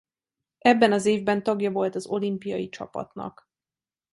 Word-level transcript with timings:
Ebben 0.59 0.91
az 0.91 1.05
évben 1.05 1.43
tagja 1.43 1.71
volt 1.71 1.95
az 1.95 2.05
olimpiai 2.05 2.69
csapatnak. 2.69 3.49